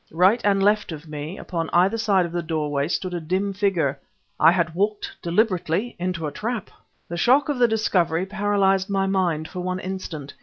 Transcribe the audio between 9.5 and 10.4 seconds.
one instant.